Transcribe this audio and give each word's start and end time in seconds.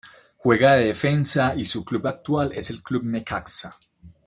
Juega 0.39 0.77
de 0.77 0.85
Defensa 0.85 1.53
y 1.55 1.63
su 1.63 1.85
club 1.85 2.07
actual 2.07 2.51
es 2.55 2.71
el 2.71 2.81
Club 2.81 3.05
Necaxa 3.05 3.77